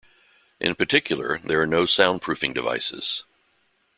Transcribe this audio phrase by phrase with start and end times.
[0.59, 3.23] In particular, there are no soundproofing devices.